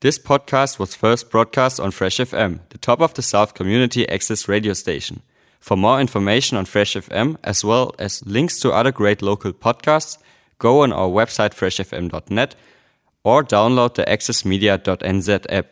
This 0.00 0.16
podcast 0.16 0.78
was 0.78 0.94
first 0.94 1.28
broadcast 1.28 1.80
on 1.80 1.90
Fresh 1.90 2.18
FM, 2.18 2.60
the 2.68 2.78
top 2.78 3.00
of 3.00 3.14
the 3.14 3.22
South 3.22 3.54
community 3.54 4.08
access 4.08 4.46
radio 4.46 4.72
station. 4.72 5.22
For 5.58 5.76
more 5.76 6.00
information 6.00 6.56
on 6.56 6.66
Fresh 6.66 6.94
FM, 6.94 7.36
as 7.42 7.64
well 7.64 7.92
as 7.98 8.24
links 8.24 8.60
to 8.60 8.70
other 8.70 8.92
great 8.92 9.22
local 9.22 9.52
podcasts, 9.52 10.16
go 10.60 10.82
on 10.82 10.92
our 10.92 11.08
website 11.08 11.52
freshfm.net 11.52 12.54
or 13.24 13.42
download 13.42 13.94
the 13.94 14.04
accessmedia.nz 14.04 15.46
app. 15.48 15.66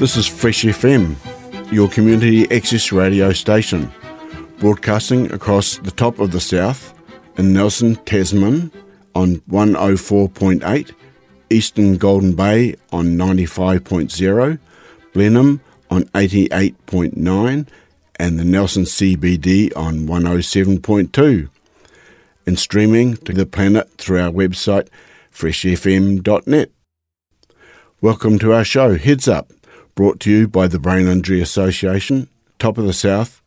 This 0.00 0.16
is 0.16 0.26
Fresh 0.26 0.64
FM, 0.64 1.14
your 1.70 1.88
community 1.88 2.50
access 2.50 2.90
radio 2.90 3.32
station, 3.32 3.92
broadcasting 4.60 5.32
across 5.32 5.78
the 5.78 5.90
top 5.90 6.20
of 6.20 6.30
the 6.30 6.40
south 6.40 6.94
in 7.36 7.52
Nelson, 7.54 7.96
Tasman 8.04 8.70
on 9.14 9.36
104.8, 9.50 10.92
Eastern 11.48 11.96
Golden 11.96 12.34
Bay 12.34 12.76
on 12.92 13.16
95.0, 13.16 14.58
Blenheim 15.14 15.60
on 15.90 16.04
88.9, 16.04 17.66
and 18.16 18.38
the 18.38 18.44
Nelson 18.44 18.84
CBD 18.84 19.74
on 19.74 20.06
107.2, 20.06 21.48
and 22.46 22.58
streaming 22.58 23.16
to 23.16 23.32
the 23.32 23.46
planet 23.46 23.90
through 23.96 24.20
our 24.20 24.30
website 24.30 24.88
freshfm.net. 25.32 26.70
Welcome 28.02 28.38
to 28.38 28.52
our 28.52 28.64
show, 28.64 28.96
Heads 28.96 29.26
Up 29.26 29.52
brought 29.94 30.20
to 30.20 30.30
you 30.30 30.48
by 30.48 30.66
the 30.66 30.78
Brain 30.78 31.06
Injury 31.08 31.40
Association, 31.40 32.28
Top 32.58 32.78
of 32.78 32.84
the 32.84 32.92
South, 32.92 33.39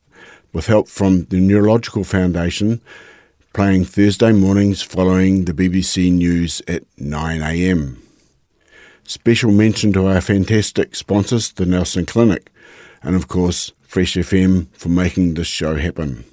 with 0.54 0.68
help 0.68 0.88
from 0.88 1.26
the 1.26 1.40
Neurological 1.40 2.04
Foundation, 2.04 2.80
playing 3.54 3.86
Thursday 3.86 4.32
mornings 4.32 4.82
following 4.82 5.46
the 5.46 5.54
BBC 5.54 6.12
News 6.12 6.62
at 6.68 6.84
9am. 6.98 7.98
Special 9.04 9.52
mention 9.52 9.92
to 9.94 10.08
our 10.08 10.22
fantastic 10.22 10.96
sponsors, 10.96 11.52
the 11.52 11.66
Nelson 11.66 12.06
Clinic, 12.06 12.52
and 13.02 13.16
of 13.16 13.28
course, 13.28 13.72
Fresh 13.82 14.14
FM 14.14 14.68
for 14.74 14.90
making 14.90 15.34
this 15.34 15.48
show 15.48 15.76
happen. 15.76 16.24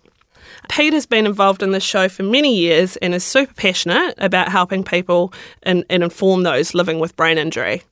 Pete 0.70 0.92
has 0.92 1.04
been 1.04 1.26
involved 1.26 1.64
in 1.64 1.72
this 1.72 1.82
show 1.82 2.08
for 2.08 2.22
many 2.22 2.56
years 2.56 2.96
and 2.98 3.12
is 3.12 3.24
super 3.24 3.52
passionate 3.54 4.14
about 4.18 4.48
helping 4.48 4.84
people 4.84 5.32
and, 5.64 5.84
and 5.90 6.04
inform 6.04 6.44
those 6.44 6.74
living 6.74 7.00
with 7.00 7.16
brain 7.16 7.38
injury. 7.38 7.82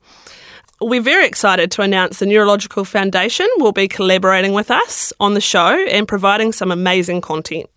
We're 0.80 1.02
very 1.02 1.26
excited 1.26 1.72
to 1.72 1.82
announce 1.82 2.20
the 2.20 2.26
Neurological 2.26 2.84
Foundation 2.84 3.48
will 3.56 3.72
be 3.72 3.88
collaborating 3.88 4.52
with 4.52 4.70
us 4.70 5.12
on 5.18 5.34
the 5.34 5.40
show 5.40 5.76
and 5.86 6.06
providing 6.06 6.52
some 6.52 6.70
amazing 6.70 7.20
content. 7.20 7.68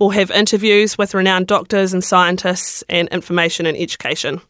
We'll 0.00 0.10
have 0.10 0.32
interviews 0.32 0.98
with 0.98 1.14
renowned 1.14 1.46
doctors 1.46 1.92
and 1.92 2.02
scientists 2.02 2.82
and 2.88 3.08
information 3.10 3.64
and 3.64 3.78
education. 3.78 4.40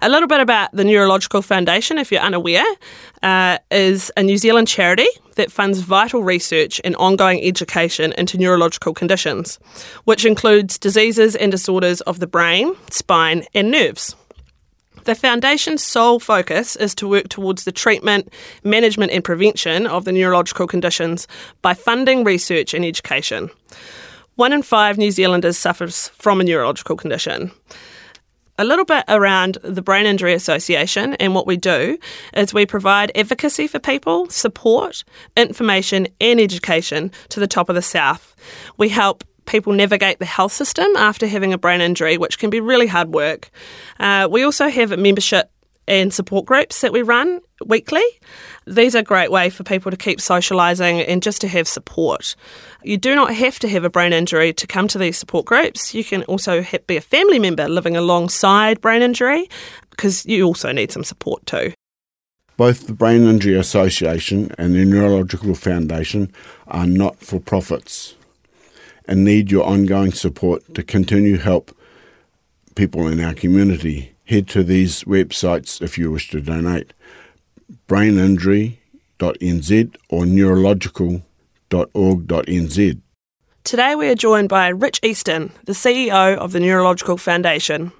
A 0.00 0.08
little 0.08 0.28
bit 0.28 0.40
about 0.40 0.70
the 0.72 0.84
Neurological 0.84 1.42
Foundation, 1.42 1.98
if 1.98 2.12
you're 2.12 2.20
unaware, 2.20 2.64
uh, 3.20 3.58
is 3.72 4.12
a 4.16 4.22
New 4.22 4.38
Zealand 4.38 4.68
charity 4.68 5.08
that 5.34 5.50
funds 5.50 5.80
vital 5.80 6.22
research 6.22 6.80
and 6.84 6.94
ongoing 6.96 7.42
education 7.42 8.12
into 8.16 8.38
neurological 8.38 8.94
conditions, 8.94 9.58
which 10.04 10.24
includes 10.24 10.78
diseases 10.78 11.34
and 11.34 11.50
disorders 11.50 12.00
of 12.02 12.20
the 12.20 12.28
brain, 12.28 12.76
spine, 12.90 13.44
and 13.54 13.72
nerves. 13.72 14.14
The 15.02 15.16
Foundation's 15.16 15.82
sole 15.82 16.20
focus 16.20 16.76
is 16.76 16.94
to 16.96 17.08
work 17.08 17.28
towards 17.28 17.64
the 17.64 17.72
treatment, 17.72 18.32
management, 18.62 19.10
and 19.10 19.24
prevention 19.24 19.88
of 19.88 20.04
the 20.04 20.12
neurological 20.12 20.68
conditions 20.68 21.26
by 21.60 21.74
funding 21.74 22.22
research 22.22 22.72
and 22.72 22.84
education. 22.84 23.50
One 24.36 24.52
in 24.52 24.62
five 24.62 24.96
New 24.96 25.10
Zealanders 25.10 25.58
suffers 25.58 26.10
from 26.10 26.40
a 26.40 26.44
neurological 26.44 26.96
condition 26.96 27.50
a 28.58 28.64
little 28.64 28.84
bit 28.84 29.04
around 29.08 29.58
the 29.62 29.80
Brain 29.82 30.04
Injury 30.04 30.34
Association 30.34 31.14
and 31.14 31.34
what 31.34 31.46
we 31.46 31.56
do 31.56 31.96
is 32.34 32.52
we 32.52 32.66
provide 32.66 33.12
advocacy 33.14 33.68
for 33.68 33.78
people, 33.78 34.28
support, 34.28 35.04
information, 35.36 36.08
and 36.20 36.40
education 36.40 37.12
to 37.28 37.40
the 37.40 37.46
top 37.46 37.68
of 37.68 37.76
the 37.76 37.82
South. 37.82 38.34
We 38.76 38.88
help 38.88 39.24
people 39.46 39.72
navigate 39.72 40.18
the 40.18 40.26
health 40.26 40.52
system 40.52 40.88
after 40.96 41.26
having 41.26 41.52
a 41.52 41.58
brain 41.58 41.80
injury, 41.80 42.18
which 42.18 42.38
can 42.38 42.50
be 42.50 42.60
really 42.60 42.86
hard 42.86 43.14
work. 43.14 43.50
Uh, 43.98 44.28
we 44.30 44.42
also 44.42 44.68
have 44.68 44.96
membership 44.98 45.50
and 45.86 46.12
support 46.12 46.44
groups 46.44 46.82
that 46.82 46.92
we 46.92 47.02
run 47.02 47.40
weekly. 47.64 48.04
These 48.68 48.94
are 48.94 48.98
a 48.98 49.02
great 49.02 49.30
way 49.30 49.48
for 49.48 49.64
people 49.64 49.90
to 49.90 49.96
keep 49.96 50.18
socialising 50.18 51.04
and 51.08 51.22
just 51.22 51.40
to 51.40 51.48
have 51.48 51.66
support. 51.66 52.36
You 52.82 52.98
do 52.98 53.14
not 53.14 53.34
have 53.34 53.58
to 53.60 53.68
have 53.68 53.82
a 53.82 53.90
brain 53.90 54.12
injury 54.12 54.52
to 54.52 54.66
come 54.66 54.88
to 54.88 54.98
these 54.98 55.16
support 55.16 55.46
groups. 55.46 55.94
You 55.94 56.04
can 56.04 56.22
also 56.24 56.64
be 56.86 56.96
a 56.96 57.00
family 57.00 57.38
member 57.38 57.66
living 57.68 57.96
alongside 57.96 58.80
brain 58.80 59.00
injury 59.00 59.48
because 59.90 60.26
you 60.26 60.44
also 60.44 60.70
need 60.70 60.92
some 60.92 61.04
support 61.04 61.44
too. 61.46 61.72
Both 62.58 62.88
the 62.88 62.92
Brain 62.92 63.24
Injury 63.26 63.54
Association 63.54 64.52
and 64.58 64.74
the 64.74 64.84
Neurological 64.84 65.54
Foundation 65.54 66.32
are 66.66 66.86
not 66.86 67.16
for 67.20 67.38
profits 67.38 68.16
and 69.06 69.24
need 69.24 69.50
your 69.50 69.64
ongoing 69.64 70.12
support 70.12 70.74
to 70.74 70.82
continue 70.82 71.38
help 71.38 71.74
people 72.74 73.06
in 73.06 73.20
our 73.20 73.32
community 73.32 74.12
head 74.24 74.46
to 74.48 74.62
these 74.62 75.04
websites 75.04 75.80
if 75.80 75.96
you 75.96 76.10
wish 76.10 76.30
to 76.30 76.40
donate 76.40 76.92
braininjury.nz 77.88 79.96
or 80.08 80.26
neurological.org.nz. 80.26 83.00
Today 83.64 83.94
we 83.94 84.08
are 84.08 84.14
joined 84.14 84.48
by 84.48 84.68
Rich 84.68 85.00
Easton, 85.02 85.52
the 85.64 85.72
CEO 85.72 86.36
of 86.36 86.52
the 86.52 86.60
Neurological 86.60 87.18
Foundation. 87.18 87.92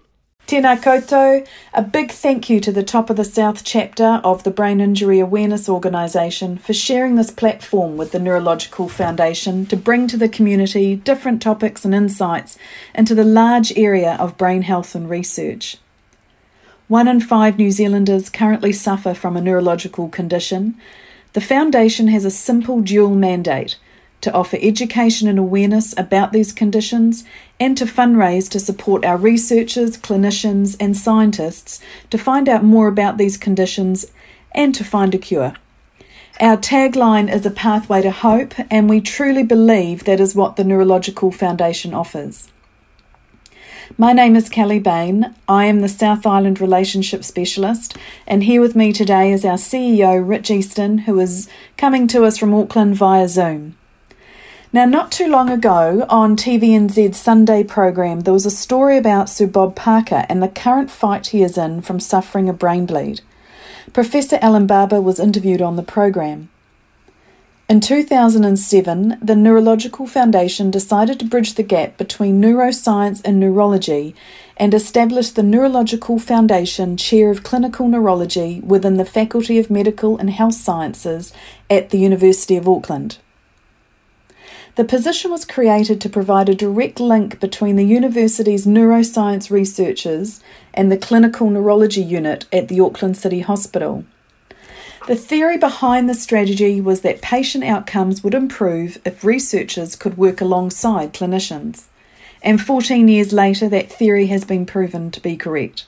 Tēnā 0.47 0.81
koutou, 0.81 1.47
a 1.75 1.83
big 1.83 2.11
thank 2.11 2.49
you 2.49 2.59
to 2.59 2.73
the 2.73 2.83
Top 2.83 3.11
of 3.11 3.17
the 3.17 3.25
South 3.25 3.65
chapter 3.65 4.23
of 4.25 4.45
the 4.45 4.51
Brain 4.51 4.81
Injury 4.81 5.21
Awareness 5.21 5.69
Organisation 5.69 6.57
for 6.57 6.73
sharing 6.73 7.17
this 7.17 7.31
platform 7.31 7.99
with 7.99 8.13
the 8.13 8.19
Neurological 8.19 8.89
Foundation 8.89 9.67
to 9.67 9.77
bring 9.77 10.09
to 10.09 10.17
the 10.17 10.27
community 10.27 10.97
different 10.97 11.43
topics 11.43 11.85
and 11.85 11.95
insights 11.95 12.57
into 12.95 13.15
the 13.15 13.25
large 13.25 13.77
area 13.77 14.17
of 14.19 14.39
brain 14.39 14.63
health 14.63 14.95
and 14.95 15.11
research. 15.11 15.77
One 16.89 17.07
in 17.07 17.21
five 17.21 17.59
New 17.59 17.71
Zealanders 17.71 18.31
currently 18.31 18.73
suffer 18.73 19.13
from 19.13 19.37
a 19.37 19.43
neurological 19.43 20.09
condition. 20.09 20.75
The 21.35 21.41
Foundation 21.43 22.09
has 22.09 22.25
a 22.25 22.31
simple 22.31 22.81
dual 22.81 23.15
mandate 23.15 23.77
to 24.23 24.33
offer 24.33 24.57
education 24.63 25.29
and 25.29 25.39
awareness 25.39 25.95
about 25.99 26.33
these 26.33 26.51
conditions 26.51 27.25
and 27.61 27.77
to 27.77 27.85
fundraise 27.85 28.49
to 28.51 28.59
support 28.59 29.05
our 29.05 29.19
researchers, 29.19 29.99
clinicians, 29.99 30.79
and 30.81 30.97
scientists 30.97 31.79
to 32.09 32.17
find 32.17 32.49
out 32.49 32.65
more 32.65 32.89
about 32.89 33.19
these 33.19 33.37
conditions 33.37 34.07
and 34.53 34.75
to 34.75 34.83
find 34.83 35.15
a 35.15 35.19
cure. 35.19 35.53
Our 36.41 36.57
tagline 36.57 37.31
is 37.31 37.45
a 37.45 37.51
pathway 37.51 38.01
to 38.01 38.11
hope, 38.11 38.55
and 38.71 38.89
we 38.89 39.03
truly 39.03 39.43
believe 39.43 40.05
that 40.05 40.21
is 40.21 40.35
what 40.35 40.57
the 40.57 40.65
Neurological 40.65 41.33
Foundation 41.33 41.93
offers. 41.93 42.49
My 43.97 44.13
name 44.13 44.37
is 44.37 44.51
Kellie 44.51 44.79
Bain. 44.79 45.35
I 45.49 45.65
am 45.65 45.81
the 45.81 45.89
South 45.89 46.27
Island 46.27 46.61
Relationship 46.61 47.25
Specialist, 47.25 47.97
and 48.27 48.45
here 48.45 48.61
with 48.61 48.77
me 48.77 48.93
today 48.93 49.33
is 49.33 49.47
our 49.47 49.57
CEO, 49.57 50.23
Rich 50.27 50.51
Easton, 50.51 50.99
who 50.99 51.19
is 51.19 51.49
coming 51.79 52.07
to 52.09 52.25
us 52.25 52.37
from 52.37 52.53
Auckland 52.53 52.97
via 52.97 53.27
Zoom. 53.29 53.77
Now, 54.73 54.85
not 54.85 55.11
too 55.11 55.27
long 55.27 55.49
ago 55.49 56.05
on 56.11 56.37
TVNZ's 56.37 57.17
Sunday 57.17 57.65
program, 57.65 58.21
there 58.21 58.35
was 58.35 58.45
a 58.45 58.51
story 58.51 58.99
about 58.99 59.31
Sir 59.31 59.47
Bob 59.47 59.75
Parker 59.75 60.27
and 60.29 60.43
the 60.43 60.49
current 60.49 60.91
fight 60.91 61.29
he 61.29 61.43
is 61.43 61.57
in 61.57 61.81
from 61.81 61.99
suffering 61.99 62.49
a 62.49 62.53
brain 62.53 62.85
bleed. 62.85 63.23
Professor 63.95 64.39
Alan 64.43 64.67
Barber 64.67 65.01
was 65.01 65.19
interviewed 65.19 65.63
on 65.63 65.77
the 65.77 65.83
program. 65.83 66.51
In 67.71 67.81
2007, 67.81 69.19
the 69.21 69.37
Neurological 69.37 70.07
Foundation 70.07 70.71
decided 70.71 71.21
to 71.21 71.27
bridge 71.27 71.53
the 71.53 71.63
gap 71.63 71.99
between 71.99 72.41
neuroscience 72.41 73.21
and 73.27 73.39
neurology 73.39 74.15
and 74.57 74.73
established 74.73 75.37
the 75.37 75.43
Neurological 75.43 76.19
Foundation 76.19 76.97
Chair 76.97 77.31
of 77.31 77.43
Clinical 77.43 77.87
Neurology 77.87 78.63
within 78.65 78.97
the 78.97 79.05
Faculty 79.05 79.59
of 79.59 79.71
Medical 79.71 80.17
and 80.17 80.31
Health 80.31 80.55
Sciences 80.55 81.35
at 81.69 81.91
the 81.91 81.99
University 81.99 82.57
of 82.57 82.67
Auckland. 82.67 83.19
The 84.77 84.85
position 84.85 85.31
was 85.31 85.45
created 85.45 86.01
to 86.01 86.09
provide 86.09 86.49
a 86.49 86.55
direct 86.55 87.01
link 87.01 87.39
between 87.39 87.77
the 87.77 87.85
university's 87.85 88.65
neuroscience 88.65 89.51
researchers 89.51 90.41
and 90.73 90.91
the 90.91 90.97
clinical 90.97 91.51
neurology 91.51 92.03
unit 92.03 92.47
at 92.51 92.69
the 92.69 92.81
Auckland 92.81 93.19
City 93.19 93.41
Hospital. 93.41 94.07
The 95.09 95.17
theory 95.17 95.57
behind 95.57 96.07
the 96.07 96.15
strategy 96.15 96.83
was 96.83 97.01
that 97.01 97.23
patient 97.23 97.65
outcomes 97.65 98.23
would 98.23 98.35
improve 98.35 98.99
if 99.07 99.25
researchers 99.25 99.97
could 99.97 100.19
work 100.19 100.43
alongside 100.43 101.15
clinicians. 101.15 101.85
And 102.43 102.61
14 102.61 103.09
years 103.09 103.33
later, 103.33 103.71
that 103.71 103.91
theory 103.91 104.27
has 104.27 104.45
been 104.45 104.67
proven 104.67 105.11
to 105.13 105.21
be 105.21 105.35
correct. 105.35 105.87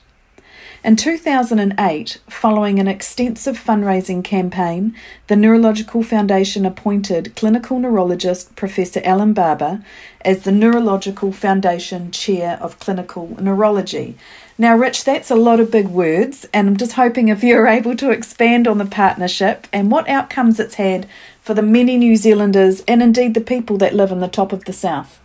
In 0.83 0.95
2008, 0.95 2.17
following 2.27 2.79
an 2.79 2.87
extensive 2.87 3.63
fundraising 3.63 4.23
campaign, 4.23 4.95
the 5.27 5.35
Neurological 5.35 6.01
Foundation 6.01 6.65
appointed 6.65 7.35
clinical 7.35 7.77
neurologist 7.77 8.55
Professor 8.55 9.01
Alan 9.03 9.33
Barber 9.33 9.85
as 10.21 10.41
the 10.41 10.51
Neurological 10.51 11.31
Foundation 11.31 12.09
Chair 12.09 12.57
of 12.59 12.79
Clinical 12.79 13.37
Neurology, 13.39 14.17
now, 14.61 14.77
Rich, 14.77 15.05
that's 15.05 15.31
a 15.31 15.35
lot 15.35 15.59
of 15.59 15.71
big 15.71 15.87
words, 15.87 16.45
and 16.53 16.67
I'm 16.67 16.77
just 16.77 16.91
hoping 16.91 17.29
if 17.29 17.43
you're 17.43 17.65
able 17.79 17.95
to 17.95 18.11
expand 18.11 18.67
on 18.67 18.77
the 18.77 18.85
partnership 18.85 19.65
and 19.73 19.89
what 19.89 20.07
outcomes 20.07 20.59
it's 20.59 20.75
had 20.75 21.09
for 21.41 21.55
the 21.55 21.63
many 21.63 21.97
New 21.97 22.15
Zealanders 22.15 22.81
and 22.87 23.01
indeed 23.01 23.33
the 23.33 23.41
people 23.41 23.79
that 23.79 23.95
live 23.95 24.11
in 24.11 24.19
the 24.19 24.27
top 24.27 24.53
of 24.53 24.65
the 24.65 24.71
South. 24.71 25.19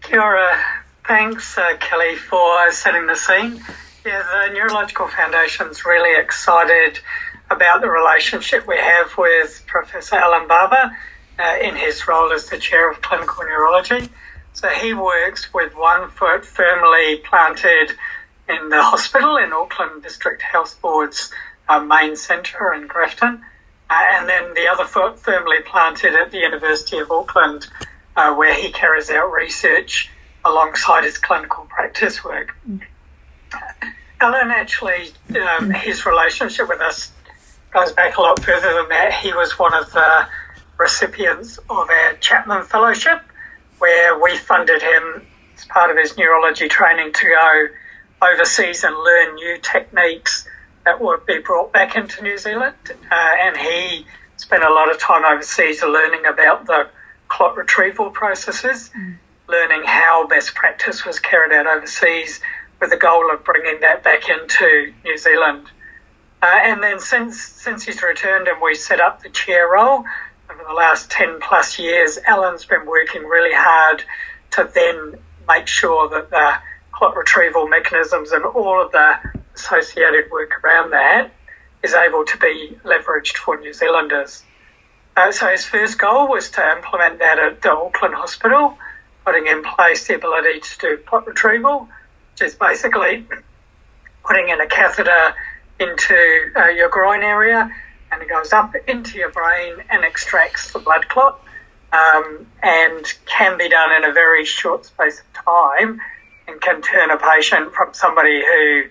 Kia 0.00 0.22
ora. 0.22 0.58
Thanks, 1.06 1.58
uh, 1.58 1.76
Kellie, 1.78 2.16
for 2.16 2.72
setting 2.72 3.06
the 3.06 3.16
scene. 3.16 3.62
Yeah, 4.06 4.22
the 4.22 4.54
Neurological 4.54 5.08
Foundation's 5.08 5.84
really 5.84 6.18
excited 6.18 7.00
about 7.50 7.82
the 7.82 7.90
relationship 7.90 8.66
we 8.66 8.78
have 8.78 9.14
with 9.18 9.62
Professor 9.66 10.16
Alan 10.16 10.48
Barber 10.48 10.96
uh, 11.38 11.58
in 11.60 11.76
his 11.76 12.08
role 12.08 12.32
as 12.32 12.48
the 12.48 12.56
Chair 12.56 12.90
of 12.90 13.02
Clinical 13.02 13.44
Neurology. 13.44 14.08
So 14.54 14.68
he 14.68 14.94
works 14.94 15.52
with 15.52 15.76
one 15.76 16.08
foot 16.08 16.46
firmly 16.46 17.18
planted 17.18 17.94
in 18.48 18.68
the 18.68 18.82
hospital 18.82 19.36
in 19.36 19.52
Auckland 19.52 20.02
District 20.02 20.40
Health 20.42 20.80
Board's 20.80 21.30
uh, 21.68 21.80
main 21.80 22.16
centre 22.16 22.72
in 22.72 22.86
Grafton, 22.86 23.44
uh, 23.90 24.04
and 24.12 24.28
then 24.28 24.54
the 24.54 24.68
other 24.68 24.84
foot 24.84 25.18
firmly 25.18 25.58
planted 25.64 26.14
at 26.14 26.30
the 26.30 26.38
University 26.38 26.98
of 26.98 27.10
Auckland, 27.10 27.66
uh, 28.16 28.34
where 28.34 28.54
he 28.54 28.72
carries 28.72 29.10
out 29.10 29.32
research 29.32 30.10
alongside 30.44 31.04
his 31.04 31.18
clinical 31.18 31.64
practice 31.64 32.24
work. 32.24 32.56
Alan 34.20 34.50
actually, 34.50 35.12
um, 35.40 35.70
his 35.70 36.04
relationship 36.04 36.68
with 36.68 36.80
us 36.80 37.12
goes 37.70 37.92
back 37.92 38.16
a 38.16 38.20
lot 38.20 38.42
further 38.42 38.72
than 38.74 38.88
that. 38.88 39.12
He 39.12 39.32
was 39.32 39.58
one 39.58 39.74
of 39.74 39.92
the 39.92 40.26
recipients 40.78 41.58
of 41.58 41.90
our 41.90 42.14
Chapman 42.14 42.64
Fellowship, 42.64 43.20
where 43.78 44.18
we 44.18 44.36
funded 44.36 44.82
him 44.82 45.26
as 45.56 45.64
part 45.66 45.90
of 45.90 45.96
his 45.96 46.16
neurology 46.16 46.68
training 46.68 47.12
to 47.12 47.26
go 47.26 47.68
overseas 48.20 48.84
and 48.84 48.96
learn 48.96 49.34
new 49.34 49.58
techniques 49.58 50.46
that 50.84 51.00
would 51.00 51.26
be 51.26 51.38
brought 51.38 51.72
back 51.72 51.96
into 51.96 52.22
New 52.22 52.38
Zealand. 52.38 52.76
Uh, 52.90 53.14
and 53.42 53.56
he 53.56 54.06
spent 54.36 54.62
a 54.62 54.72
lot 54.72 54.90
of 54.90 54.98
time 54.98 55.24
overseas 55.24 55.82
learning 55.82 56.26
about 56.26 56.66
the 56.66 56.88
clot 57.28 57.56
retrieval 57.56 58.10
processes, 58.10 58.90
mm. 58.96 59.16
learning 59.48 59.82
how 59.84 60.26
best 60.26 60.54
practice 60.54 61.04
was 61.04 61.18
carried 61.18 61.52
out 61.52 61.66
overseas 61.66 62.40
with 62.80 62.90
the 62.90 62.96
goal 62.96 63.32
of 63.32 63.44
bringing 63.44 63.80
that 63.80 64.02
back 64.02 64.28
into 64.28 64.92
New 65.04 65.18
Zealand. 65.18 65.66
Uh, 66.40 66.58
and 66.62 66.82
then 66.82 67.00
since 67.00 67.40
since 67.40 67.82
he's 67.82 68.00
returned 68.02 68.46
and 68.46 68.62
we 68.62 68.74
set 68.74 69.00
up 69.00 69.22
the 69.22 69.28
chair 69.28 69.68
role 69.68 70.04
over 70.50 70.64
the 70.66 70.74
last 70.74 71.10
10 71.10 71.40
plus 71.40 71.78
years, 71.78 72.18
Alan's 72.26 72.64
been 72.64 72.86
working 72.86 73.24
really 73.24 73.54
hard 73.54 74.04
to 74.52 74.70
then 74.72 75.18
make 75.48 75.66
sure 75.66 76.08
that 76.10 76.30
the 76.30 76.58
clot 76.98 77.16
retrieval 77.16 77.68
mechanisms 77.68 78.32
and 78.32 78.44
all 78.44 78.84
of 78.84 78.90
the 78.90 79.14
associated 79.54 80.28
work 80.32 80.64
around 80.64 80.90
that 80.90 81.30
is 81.84 81.94
able 81.94 82.24
to 82.24 82.36
be 82.38 82.76
leveraged 82.84 83.36
for 83.36 83.56
New 83.56 83.72
Zealanders. 83.72 84.42
Uh, 85.16 85.30
so 85.30 85.48
his 85.48 85.64
first 85.64 85.96
goal 85.96 86.28
was 86.28 86.50
to 86.50 86.72
implement 86.76 87.20
that 87.20 87.38
at 87.38 87.62
the 87.62 87.70
Auckland 87.70 88.14
Hospital, 88.14 88.76
putting 89.24 89.46
in 89.46 89.62
place 89.62 90.08
the 90.08 90.16
ability 90.16 90.58
to 90.58 90.78
do 90.80 90.96
clot 91.06 91.24
retrieval, 91.28 91.88
which 92.32 92.48
is 92.48 92.56
basically 92.56 93.24
putting 94.24 94.48
in 94.48 94.60
a 94.60 94.66
catheter 94.66 95.34
into 95.78 96.50
uh, 96.56 96.66
your 96.66 96.88
groin 96.88 97.22
area 97.22 97.72
and 98.10 98.22
it 98.22 98.28
goes 98.28 98.52
up 98.52 98.74
into 98.88 99.18
your 99.18 99.30
brain 99.30 99.74
and 99.88 100.04
extracts 100.04 100.72
the 100.72 100.80
blood 100.80 101.08
clot 101.08 101.40
um, 101.92 102.46
and 102.60 103.14
can 103.26 103.56
be 103.56 103.68
done 103.68 103.92
in 103.92 104.10
a 104.10 104.12
very 104.12 104.44
short 104.44 104.84
space 104.84 105.20
of 105.20 105.44
time 105.44 106.00
and 106.48 106.60
can 106.60 106.82
turn 106.82 107.10
a 107.10 107.18
patient 107.18 107.72
from 107.74 107.92
somebody 107.92 108.40
who 108.40 108.84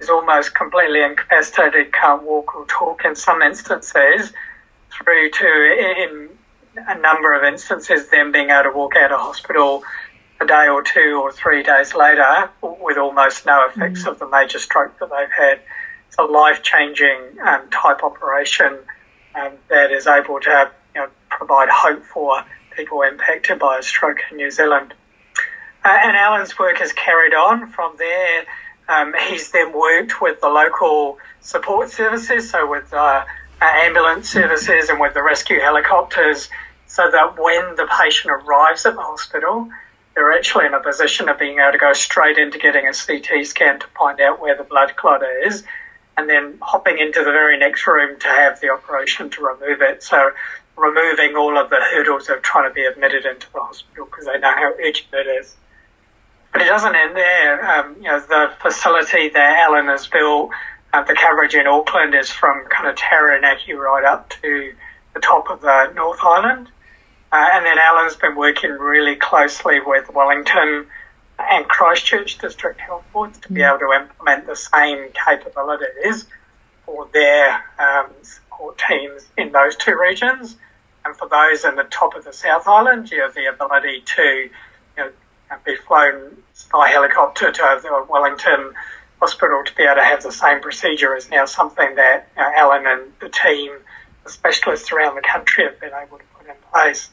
is 0.00 0.08
almost 0.08 0.54
completely 0.54 1.02
incapacitated, 1.02 1.92
can't 1.92 2.22
walk 2.22 2.56
or 2.56 2.66
talk 2.66 3.04
in 3.04 3.14
some 3.14 3.42
instances, 3.42 4.32
through 4.90 5.30
to, 5.30 5.46
in 5.46 6.28
a 6.76 6.98
number 6.98 7.32
of 7.34 7.44
instances, 7.44 8.08
them 8.08 8.32
being 8.32 8.50
able 8.50 8.64
to 8.64 8.76
walk 8.76 8.96
out 8.96 9.12
of 9.12 9.20
hospital 9.20 9.84
a 10.40 10.46
day 10.46 10.68
or 10.68 10.82
two 10.82 11.20
or 11.22 11.32
three 11.32 11.62
days 11.62 11.94
later 11.94 12.50
with 12.62 12.96
almost 12.96 13.46
no 13.46 13.66
effects 13.68 14.04
mm. 14.04 14.08
of 14.08 14.18
the 14.18 14.28
major 14.28 14.58
stroke 14.58 14.98
that 14.98 15.08
they've 15.10 15.30
had. 15.30 15.60
It's 16.08 16.16
a 16.18 16.24
life 16.24 16.62
changing 16.62 17.38
um, 17.42 17.70
type 17.70 18.02
operation 18.02 18.78
um, 19.34 19.52
that 19.68 19.92
is 19.92 20.06
able 20.06 20.40
to 20.40 20.70
you 20.94 21.00
know, 21.00 21.08
provide 21.30 21.68
hope 21.70 22.04
for 22.04 22.44
people 22.76 23.02
impacted 23.02 23.58
by 23.58 23.78
a 23.78 23.82
stroke 23.82 24.18
in 24.30 24.38
New 24.38 24.50
Zealand. 24.50 24.94
Uh, 25.84 25.98
and 26.04 26.16
Alan's 26.16 26.58
work 26.58 26.78
has 26.78 26.92
carried 26.92 27.34
on 27.34 27.68
from 27.68 27.96
there. 27.98 28.44
Um, 28.88 29.14
he's 29.28 29.50
then 29.50 29.72
worked 29.72 30.20
with 30.20 30.40
the 30.40 30.48
local 30.48 31.18
support 31.40 31.90
services, 31.90 32.50
so 32.50 32.70
with 32.70 32.92
uh, 32.92 33.24
ambulance 33.60 34.28
services 34.28 34.88
and 34.88 35.00
with 35.00 35.14
the 35.14 35.22
rescue 35.22 35.60
helicopters, 35.60 36.50
so 36.86 37.10
that 37.10 37.38
when 37.38 37.74
the 37.76 37.88
patient 38.00 38.32
arrives 38.32 38.86
at 38.86 38.94
the 38.94 39.00
hospital, 39.00 39.68
they're 40.14 40.32
actually 40.32 40.66
in 40.66 40.74
a 40.74 40.80
position 40.80 41.28
of 41.28 41.38
being 41.38 41.58
able 41.58 41.72
to 41.72 41.78
go 41.78 41.92
straight 41.94 42.38
into 42.38 42.58
getting 42.58 42.86
a 42.86 42.92
CT 42.92 43.46
scan 43.46 43.80
to 43.80 43.86
find 43.98 44.20
out 44.20 44.40
where 44.40 44.56
the 44.56 44.64
blood 44.64 44.94
clot 44.96 45.22
is, 45.44 45.64
and 46.16 46.28
then 46.28 46.58
hopping 46.60 46.98
into 46.98 47.20
the 47.20 47.32
very 47.32 47.58
next 47.58 47.86
room 47.86 48.18
to 48.20 48.28
have 48.28 48.60
the 48.60 48.68
operation 48.68 49.30
to 49.30 49.42
remove 49.42 49.80
it. 49.80 50.02
So 50.02 50.30
removing 50.76 51.34
all 51.36 51.58
of 51.58 51.70
the 51.70 51.80
hurdles 51.80 52.28
of 52.28 52.42
trying 52.42 52.68
to 52.68 52.74
be 52.74 52.84
admitted 52.84 53.24
into 53.24 53.46
the 53.52 53.60
hospital 53.60 54.04
because 54.06 54.26
they 54.26 54.38
know 54.38 54.52
how 54.54 54.72
urgent 54.78 55.08
it 55.12 55.26
is. 55.40 55.56
But 56.52 56.62
it 56.62 56.66
doesn't 56.66 56.94
end 56.94 57.16
there. 57.16 57.70
Um, 57.70 57.96
you 57.96 58.02
know, 58.02 58.20
the 58.20 58.52
facility 58.60 59.30
that 59.30 59.58
Alan 59.66 59.86
has 59.86 60.06
built, 60.06 60.50
uh, 60.92 61.02
the 61.04 61.14
coverage 61.14 61.54
in 61.54 61.66
Auckland 61.66 62.14
is 62.14 62.30
from 62.30 62.66
kind 62.68 62.88
of 62.88 62.96
Taranaki 62.96 63.72
right 63.72 64.04
up 64.04 64.30
to 64.42 64.74
the 65.14 65.20
top 65.20 65.50
of 65.50 65.62
the 65.62 65.92
North 65.94 66.20
Island. 66.22 66.68
Uh, 67.32 67.48
and 67.54 67.64
then 67.64 67.78
Alan's 67.78 68.16
been 68.16 68.36
working 68.36 68.72
really 68.72 69.16
closely 69.16 69.80
with 69.80 70.12
Wellington 70.12 70.86
and 71.38 71.66
Christchurch 71.66 72.36
District 72.38 72.78
Health 72.78 73.04
Boards 73.12 73.38
to 73.40 73.52
be 73.52 73.60
mm. 73.60 73.68
able 73.68 73.78
to 73.78 74.02
implement 74.02 74.46
the 74.46 74.56
same 74.56 75.08
capabilities 75.12 76.26
for 76.84 77.08
their 77.14 77.64
um, 77.78 78.10
support 78.22 78.80
teams 78.86 79.26
in 79.38 79.52
those 79.52 79.76
two 79.76 79.98
regions. 79.98 80.56
And 81.04 81.16
for 81.16 81.28
those 81.28 81.64
in 81.64 81.74
the 81.74 81.84
top 81.84 82.14
of 82.14 82.24
the 82.24 82.32
South 82.32 82.68
Island, 82.68 83.10
you 83.10 83.22
have 83.22 83.34
the 83.34 83.46
ability 83.46 84.02
to 84.16 84.22
you 84.22 84.50
know, 84.98 85.10
be 85.64 85.76
flown 85.76 86.42
by 86.72 86.88
helicopter 86.88 87.52
to 87.52 87.80
the 87.82 88.06
Wellington 88.08 88.74
Hospital 89.20 89.62
to 89.64 89.74
be 89.76 89.84
able 89.84 89.96
to 89.96 90.04
have 90.04 90.22
the 90.22 90.32
same 90.32 90.60
procedure 90.60 91.14
is 91.16 91.30
now 91.30 91.44
something 91.44 91.94
that 91.94 92.28
you 92.36 92.42
know, 92.42 92.50
Alan 92.56 92.86
and 92.86 93.12
the 93.20 93.28
team, 93.28 93.70
the 94.24 94.30
specialists 94.30 94.90
around 94.90 95.14
the 95.14 95.22
country, 95.22 95.64
have 95.64 95.78
been 95.80 95.92
able 95.94 96.18
to 96.18 96.24
put 96.36 96.48
in 96.48 96.56
place. 96.72 97.10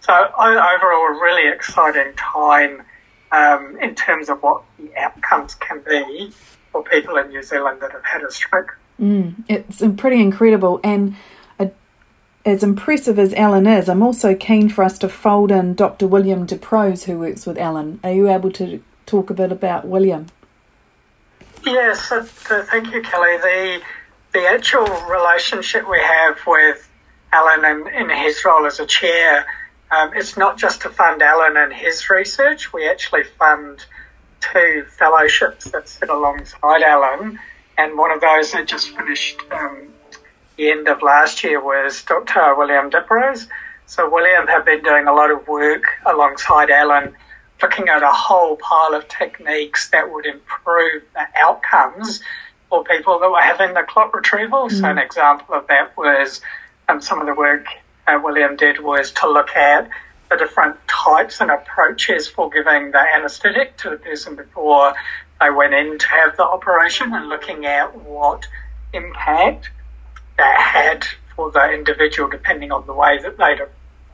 So 0.00 0.12
overall, 0.14 1.08
a 1.08 1.20
really 1.20 1.52
exciting 1.52 2.14
time 2.14 2.82
um, 3.32 3.78
in 3.80 3.94
terms 3.94 4.28
of 4.28 4.42
what 4.42 4.62
the 4.78 4.94
outcomes 4.96 5.54
can 5.56 5.82
be 5.86 6.30
for 6.70 6.82
people 6.84 7.16
in 7.16 7.28
New 7.28 7.42
Zealand 7.42 7.80
that 7.80 7.92
have 7.92 8.04
had 8.04 8.22
a 8.22 8.30
stroke. 8.30 8.78
Mm, 9.00 9.44
it's 9.48 9.82
pretty 9.96 10.20
incredible. 10.22 10.80
And 10.82 11.16
as 12.46 12.62
impressive 12.62 13.18
as 13.18 13.34
Alan 13.34 13.66
is, 13.66 13.88
I'm 13.88 14.04
also 14.04 14.34
keen 14.36 14.68
for 14.68 14.84
us 14.84 14.98
to 15.00 15.08
fold 15.08 15.50
in 15.50 15.74
Dr. 15.74 16.06
William 16.06 16.46
Diprose, 16.46 17.04
who 17.04 17.18
works 17.18 17.44
with 17.44 17.58
Alan. 17.58 17.98
Are 18.04 18.12
you 18.12 18.30
able 18.30 18.52
to 18.52 18.80
talk 19.04 19.30
a 19.30 19.34
bit 19.34 19.50
about 19.50 19.86
William? 19.86 20.26
Yes, 21.64 22.12
uh, 22.12 22.22
thank 22.22 22.94
you, 22.94 23.02
Kellie. 23.02 23.38
The 23.38 23.82
the 24.32 24.46
actual 24.46 24.86
relationship 25.08 25.88
we 25.88 25.98
have 25.98 26.38
with 26.46 26.88
Alan 27.32 27.64
and 27.64 27.88
in 27.88 28.16
his 28.16 28.44
role 28.44 28.66
as 28.66 28.78
a 28.78 28.86
chair, 28.86 29.46
um, 29.90 30.12
it's 30.14 30.36
not 30.36 30.56
just 30.58 30.82
to 30.82 30.90
fund 30.90 31.22
Alan 31.22 31.56
and 31.56 31.72
his 31.72 32.08
research. 32.10 32.72
We 32.72 32.88
actually 32.88 33.24
fund 33.24 33.84
two 34.40 34.84
fellowships 34.90 35.70
that 35.72 35.88
sit 35.88 36.10
alongside 36.10 36.82
Alan, 36.82 37.40
and 37.76 37.98
one 37.98 38.12
of 38.12 38.20
those 38.20 38.52
that 38.52 38.68
just 38.68 38.90
finished 38.90 39.40
um, 39.50 39.88
end 40.58 40.88
of 40.88 41.02
last 41.02 41.44
year 41.44 41.62
was 41.62 42.02
Dr. 42.02 42.54
William 42.56 42.90
Diprose. 42.90 43.46
So 43.86 44.10
William 44.10 44.46
had 44.46 44.64
been 44.64 44.82
doing 44.82 45.06
a 45.06 45.12
lot 45.12 45.30
of 45.30 45.46
work 45.46 45.84
alongside 46.04 46.70
Alan, 46.70 47.14
looking 47.62 47.88
at 47.88 48.02
a 48.02 48.10
whole 48.10 48.56
pile 48.56 48.94
of 48.94 49.06
techniques 49.08 49.90
that 49.90 50.12
would 50.12 50.26
improve 50.26 51.02
the 51.14 51.26
outcomes 51.36 52.20
for 52.68 52.84
people 52.84 53.18
that 53.20 53.30
were 53.30 53.40
having 53.40 53.74
the 53.74 53.84
clot 53.88 54.12
retrieval. 54.12 54.68
Mm. 54.68 54.80
So 54.80 54.84
an 54.86 54.98
example 54.98 55.54
of 55.54 55.66
that 55.68 55.96
was 55.96 56.40
um, 56.88 57.00
some 57.00 57.20
of 57.20 57.26
the 57.26 57.34
work 57.34 57.66
uh, 58.06 58.18
William 58.22 58.56
did 58.56 58.80
was 58.80 59.12
to 59.12 59.30
look 59.30 59.50
at 59.50 59.88
the 60.30 60.36
different 60.36 60.76
types 60.88 61.40
and 61.40 61.50
approaches 61.50 62.26
for 62.26 62.50
giving 62.50 62.90
the 62.90 62.98
anaesthetic 62.98 63.76
to 63.78 63.90
the 63.90 63.96
person 63.96 64.34
before 64.34 64.94
they 65.40 65.50
went 65.50 65.74
in 65.74 65.98
to 65.98 66.08
have 66.08 66.36
the 66.36 66.42
operation 66.42 67.12
and 67.14 67.28
looking 67.28 67.66
at 67.66 67.96
what 67.96 68.46
impact 68.92 69.70
that 70.38 70.60
had 70.60 71.04
for 71.34 71.50
the 71.50 71.72
individual 71.72 72.28
depending 72.28 72.72
on 72.72 72.86
the 72.86 72.94
way 72.94 73.18
that 73.22 73.36
they'd 73.36 73.60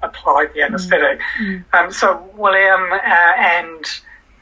applied 0.03 0.53
the 0.55 0.61
mm. 0.61 0.67
anaesthetic. 0.67 1.21
Mm. 1.41 1.65
Um, 1.73 1.93
so 1.93 2.31
William 2.37 2.93
uh, 2.93 2.97
and 2.97 3.85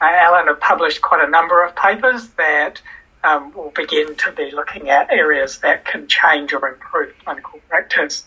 uh, 0.01 0.05
Alan 0.05 0.47
have 0.47 0.59
published 0.59 1.01
quite 1.01 1.25
a 1.25 1.29
number 1.29 1.63
of 1.63 1.75
papers 1.75 2.27
that 2.29 2.81
um, 3.23 3.53
will 3.53 3.71
begin 3.71 4.15
to 4.15 4.31
be 4.31 4.51
looking 4.51 4.89
at 4.89 5.11
areas 5.11 5.59
that 5.59 5.85
can 5.85 6.07
change 6.07 6.53
or 6.53 6.67
improve 6.67 7.13
clinical 7.23 7.59
practice. 7.69 8.25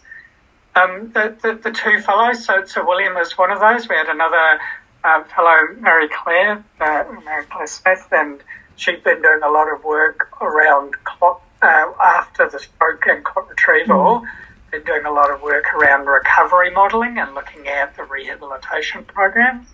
Um, 0.76 1.12
the, 1.12 1.37
the, 1.42 1.54
the, 1.54 1.70
two 1.70 2.00
fellows, 2.00 2.44
so, 2.44 2.64
so 2.64 2.84
William 2.87 3.16
is 3.16 3.37
one 3.38 3.50
of 3.50 3.61
those. 3.61 3.88
We 3.88 3.94
had 3.94 4.08
another 4.08 4.61
uh, 5.04 5.23
fellow, 5.25 5.68
Marie-Claire, 5.78 6.64
uh, 6.80 7.04
Marie-Claire 7.25 7.66
Smith, 7.66 8.08
and 8.11 8.40
she's 8.76 9.00
been 9.00 9.23
doing 9.23 9.40
a 9.44 9.50
lot 9.50 9.73
of 9.73 9.84
work 9.84 10.28
around 10.40 10.94
clot, 11.04 11.40
uh, 11.64 11.92
after 12.02 12.49
the 12.49 12.59
stroke 12.59 13.06
and 13.06 13.25
retrieval. 13.49 14.21
Mm. 14.21 14.26
Been 14.71 14.83
doing 14.83 15.06
a 15.06 15.12
lot 15.12 15.30
of 15.30 15.40
work 15.40 15.73
around 15.75 16.06
recovery 16.06 16.71
modelling 16.71 17.18
and 17.18 17.35
looking 17.35 17.68
at 17.68 17.97
the 17.97 18.04
rehabilitation 18.04 19.04
programs. 19.04 19.66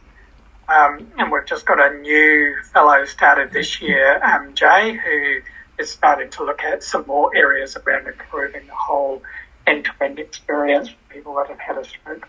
Um, 0.69 1.11
and 1.19 1.33
we've 1.33 1.47
just 1.47 1.67
got 1.67 1.81
a 1.81 1.99
new 1.99 2.55
fellow 2.73 3.05
started 3.07 3.51
this 3.51 3.81
year, 3.81 4.23
um, 4.23 4.55
Jay, 4.55 4.93
who 4.93 5.41
is 5.83 5.91
starting 5.91 6.31
to 6.31 6.45
look 6.45 6.63
at 6.63 6.85
some 6.85 7.07
more 7.07 7.35
areas 7.35 7.77
around 7.77 8.07
improving 8.07 8.67
the 8.67 8.75
whole 8.75 9.23
end-to-end 9.67 10.19
experience 10.19 10.91
for 10.91 11.15
people 11.15 11.35
that 11.37 11.49
have 11.49 11.59
had 11.59 11.79
a 11.79 11.85
stroke. 11.85 12.29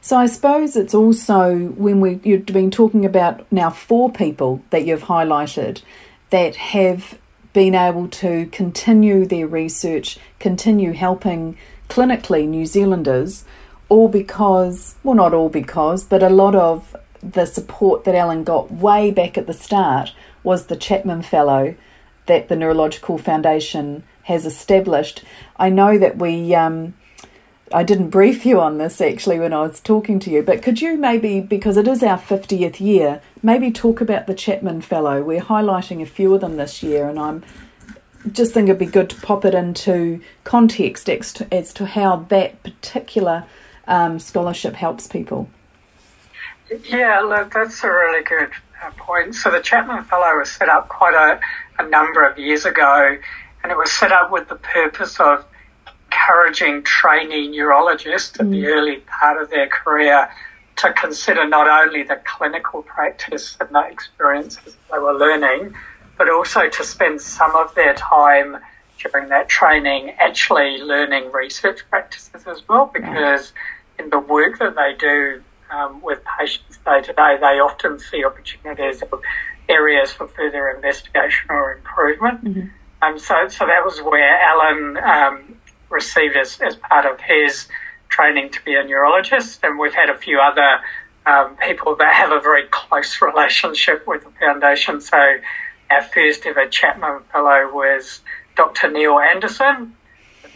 So 0.00 0.16
I 0.16 0.26
suppose 0.26 0.74
it's 0.74 0.94
also 0.94 1.54
when 1.54 2.00
we 2.00 2.18
you've 2.24 2.46
been 2.46 2.70
talking 2.70 3.04
about 3.04 3.50
now 3.52 3.70
four 3.70 4.10
people 4.10 4.62
that 4.70 4.86
you've 4.86 5.02
highlighted 5.02 5.82
that 6.30 6.56
have 6.56 7.18
been 7.56 7.74
able 7.74 8.06
to 8.06 8.44
continue 8.52 9.24
their 9.24 9.46
research, 9.46 10.18
continue 10.38 10.92
helping 10.92 11.56
clinically 11.88 12.46
New 12.46 12.66
Zealanders, 12.66 13.46
all 13.88 14.08
because 14.08 14.96
well 15.02 15.14
not 15.14 15.32
all 15.32 15.48
because, 15.48 16.04
but 16.04 16.22
a 16.22 16.28
lot 16.28 16.54
of 16.54 16.94
the 17.22 17.46
support 17.46 18.04
that 18.04 18.14
Alan 18.14 18.44
got 18.44 18.70
way 18.70 19.10
back 19.10 19.38
at 19.38 19.46
the 19.46 19.54
start 19.54 20.12
was 20.42 20.66
the 20.66 20.76
Chapman 20.76 21.22
Fellow 21.22 21.74
that 22.26 22.48
the 22.48 22.56
Neurological 22.56 23.16
Foundation 23.16 24.04
has 24.24 24.44
established. 24.44 25.24
I 25.56 25.70
know 25.70 25.96
that 25.96 26.18
we, 26.18 26.54
um, 26.54 26.92
I 27.72 27.82
didn't 27.82 28.10
brief 28.10 28.46
you 28.46 28.60
on 28.60 28.78
this 28.78 29.00
actually 29.00 29.40
when 29.40 29.52
I 29.52 29.62
was 29.62 29.80
talking 29.80 30.20
to 30.20 30.30
you, 30.30 30.42
but 30.42 30.62
could 30.62 30.80
you 30.80 30.96
maybe, 30.96 31.40
because 31.40 31.76
it 31.76 31.88
is 31.88 32.02
our 32.02 32.18
50th 32.18 32.78
year, 32.78 33.20
maybe 33.42 33.72
talk 33.72 34.00
about 34.00 34.28
the 34.28 34.34
Chapman 34.34 34.82
Fellow? 34.82 35.22
We're 35.22 35.40
highlighting 35.40 36.00
a 36.00 36.06
few 36.06 36.32
of 36.34 36.42
them 36.42 36.56
this 36.56 36.82
year, 36.82 37.08
and 37.08 37.18
I'm 37.18 37.42
just 38.30 38.54
think 38.54 38.68
it'd 38.68 38.78
be 38.78 38.86
good 38.86 39.10
to 39.10 39.16
pop 39.20 39.44
it 39.44 39.54
into 39.54 40.20
context 40.44 41.08
as 41.08 41.32
to, 41.34 41.54
as 41.54 41.72
to 41.74 41.86
how 41.86 42.16
that 42.28 42.62
particular 42.62 43.44
um, 43.88 44.20
scholarship 44.20 44.74
helps 44.74 45.08
people. 45.08 45.48
Yeah, 46.84 47.20
look, 47.20 47.52
that's 47.52 47.82
a 47.82 47.88
really 47.88 48.24
good 48.24 48.50
uh, 48.82 48.90
point. 48.96 49.34
So 49.34 49.50
the 49.50 49.60
Chapman 49.60 50.04
Fellow 50.04 50.38
was 50.38 50.50
set 50.50 50.68
up 50.68 50.88
quite 50.88 51.14
a, 51.14 51.40
a 51.82 51.88
number 51.88 52.24
of 52.24 52.38
years 52.38 52.64
ago, 52.64 53.16
and 53.62 53.72
it 53.72 53.76
was 53.76 53.90
set 53.90 54.12
up 54.12 54.30
with 54.30 54.48
the 54.48 54.56
purpose 54.56 55.18
of 55.18 55.44
encouraging 56.16 56.82
trainee 56.82 57.48
neurologists 57.48 58.38
at 58.40 58.46
mm. 58.46 58.50
the 58.50 58.66
early 58.66 58.96
part 58.96 59.40
of 59.40 59.50
their 59.50 59.68
career 59.68 60.30
to 60.76 60.92
consider 60.92 61.46
not 61.48 61.68
only 61.68 62.02
the 62.02 62.20
clinical 62.24 62.82
practice 62.82 63.56
and 63.60 63.68
the 63.70 63.80
experiences 63.88 64.76
they 64.92 64.98
were 64.98 65.14
learning, 65.14 65.74
but 66.18 66.28
also 66.28 66.68
to 66.68 66.84
spend 66.84 67.20
some 67.20 67.54
of 67.56 67.74
their 67.74 67.94
time 67.94 68.58
during 68.98 69.28
that 69.28 69.48
training 69.48 70.10
actually 70.18 70.78
learning 70.78 71.30
research 71.32 71.80
practices 71.90 72.46
as 72.46 72.66
well, 72.68 72.90
because 72.92 73.52
in 73.98 74.10
the 74.10 74.18
work 74.18 74.58
that 74.58 74.74
they 74.74 74.94
do, 74.98 75.42
um, 75.70 76.00
with 76.02 76.20
patients 76.38 76.78
day 76.84 77.00
to 77.02 77.12
day, 77.12 77.36
they 77.40 77.58
often 77.58 77.98
see 77.98 78.24
opportunities 78.24 79.02
or 79.02 79.20
areas 79.68 80.12
for 80.12 80.28
further 80.28 80.68
investigation 80.68 81.46
or 81.50 81.72
improvement. 81.72 82.44
Mm-hmm. 82.44 82.68
Um, 83.02 83.18
so, 83.18 83.48
so 83.48 83.66
that 83.66 83.84
was 83.84 84.00
where 84.00 84.40
Alan 84.40 84.96
um, 84.96 85.56
received 85.90 86.36
as, 86.36 86.58
as 86.60 86.76
part 86.76 87.06
of 87.06 87.20
his 87.20 87.66
training 88.08 88.50
to 88.50 88.62
be 88.64 88.74
a 88.74 88.84
neurologist, 88.84 89.60
and 89.62 89.78
we've 89.78 89.94
had 89.94 90.10
a 90.10 90.16
few 90.16 90.40
other 90.40 90.80
um, 91.26 91.56
people 91.56 91.96
that 91.96 92.12
have 92.14 92.32
a 92.32 92.40
very 92.40 92.64
close 92.70 93.20
relationship 93.22 94.06
with 94.06 94.24
the 94.24 94.30
foundation. 94.30 95.00
So, 95.00 95.18
our 95.90 96.02
first 96.02 96.44
ever 96.46 96.66
Chapman 96.66 97.20
Fellow 97.32 97.72
was 97.72 98.20
Dr. 98.56 98.90
Neil 98.90 99.18
Anderson. 99.18 99.94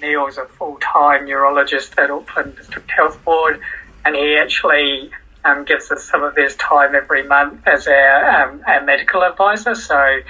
Neil 0.03 0.27
is 0.27 0.39
a 0.39 0.47
full 0.47 0.79
time 0.81 1.27
neurologist 1.27 1.99
at 1.99 2.11
Auckland 2.11 2.57
District 2.57 2.91
Health 2.91 3.23
Board 3.25 3.61
and 4.05 4.15
he 4.15 4.37
actually 4.37 5.11
um, 5.45 5.65
gives 5.65 5.91
us 5.91 6.05
some 6.05 6.23
of 6.23 6.37
his 6.37 6.57
time 6.57 6.95
every 6.95 7.23
month 7.23 7.67
as 7.67 7.87
our, 7.87 8.43
um, 8.43 8.63
our 8.67 8.85
medical 8.85 9.23
advisor. 9.23 9.75
So, 9.75 10.21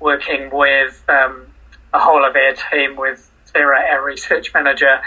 working 0.00 0.50
with 0.52 1.02
um, 1.08 1.46
the 1.92 1.98
whole 1.98 2.24
of 2.24 2.34
our 2.34 2.54
team, 2.70 2.96
with 2.96 3.30
Sarah, 3.58 3.82
our 3.90 4.04
research 4.04 4.54
manager, 4.54 5.00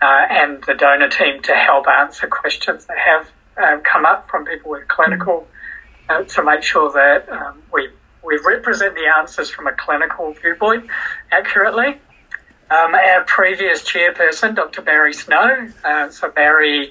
uh, 0.00 0.26
and 0.30 0.64
the 0.64 0.72
donor 0.72 1.10
team 1.10 1.42
to 1.42 1.54
help 1.54 1.86
answer 1.86 2.26
questions 2.26 2.86
that 2.86 2.96
have 2.96 3.30
uh, 3.58 3.80
come 3.82 4.06
up 4.06 4.30
from 4.30 4.46
people 4.46 4.70
with 4.70 4.88
clinical, 4.88 5.46
uh, 6.08 6.22
to 6.22 6.42
make 6.42 6.62
sure 6.62 6.90
that 6.92 7.28
um, 7.30 7.62
we 7.72 7.90
we 8.24 8.38
represent 8.46 8.94
the 8.94 9.06
answers 9.18 9.50
from 9.50 9.66
a 9.66 9.72
clinical 9.72 10.32
viewpoint 10.32 10.88
accurately. 11.30 12.00
Um, 12.70 12.94
our 12.94 13.24
previous 13.24 13.82
chairperson, 13.82 14.54
Dr. 14.54 14.82
Barry 14.82 15.12
Snow, 15.12 15.68
uh, 15.84 16.10
so 16.10 16.30
Barry 16.30 16.90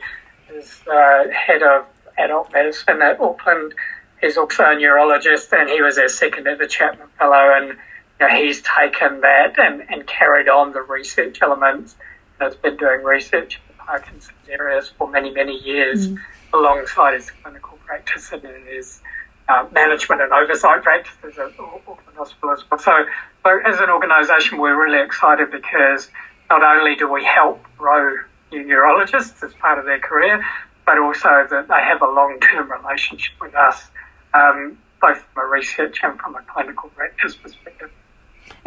is 0.51 0.81
uh, 0.91 1.29
head 1.29 1.63
of 1.63 1.85
adult 2.17 2.53
medicine 2.53 3.01
at 3.01 3.19
Auckland. 3.19 3.73
He's 4.21 4.37
also 4.37 4.63
a 4.65 4.75
neurologist, 4.75 5.51
and 5.51 5.67
he 5.69 5.81
was 5.81 5.97
our 5.97 6.09
second 6.09 6.47
ever 6.47 6.67
Chapman 6.67 7.07
Fellow, 7.17 7.53
and 7.55 7.77
you 8.19 8.27
know, 8.27 8.35
he's 8.35 8.61
taken 8.61 9.21
that 9.21 9.59
and, 9.59 9.83
and 9.89 10.07
carried 10.07 10.49
on 10.49 10.73
the 10.73 10.81
research 10.81 11.41
elements. 11.41 11.95
And 12.39 12.51
has 12.51 12.55
been 12.55 12.77
doing 12.77 13.03
research 13.03 13.55
in 13.55 13.61
the 13.75 13.83
Parkinson's 13.83 14.49
areas 14.49 14.91
for 14.97 15.07
many, 15.09 15.31
many 15.31 15.57
years, 15.57 16.07
mm. 16.07 16.19
alongside 16.53 17.15
his 17.15 17.31
clinical 17.31 17.77
practice 17.85 18.31
and 18.31 18.43
his 18.67 19.01
uh, 19.49 19.65
management 19.71 20.21
and 20.21 20.31
oversight 20.31 20.83
practices 20.83 21.37
at 21.37 21.59
Auckland 21.59 21.99
Hospital 22.15 22.51
as 22.51 22.63
well. 22.69 22.79
So, 22.79 23.05
so 23.43 23.59
as 23.65 23.79
an 23.79 23.89
organisation, 23.89 24.59
we're 24.59 24.79
really 24.81 25.03
excited 25.03 25.51
because 25.51 26.09
not 26.49 26.63
only 26.63 26.95
do 26.95 27.11
we 27.11 27.23
help 27.23 27.63
grow 27.77 28.17
new 28.51 28.63
neurologists 28.65 29.41
as 29.43 29.53
part 29.55 29.79
of 29.79 29.85
their 29.85 29.99
career, 29.99 30.43
but 30.85 30.97
also 30.97 31.47
that 31.49 31.67
they 31.67 31.81
have 31.81 32.01
a 32.01 32.07
long-term 32.07 32.71
relationship 32.71 33.33
with 33.41 33.55
us, 33.55 33.89
um, 34.33 34.77
both 35.01 35.17
from 35.33 35.43
a 35.43 35.47
research 35.47 35.99
and 36.03 36.19
from 36.19 36.35
a 36.35 36.41
clinical 36.43 36.89
practice 36.89 37.35
perspective. 37.35 37.91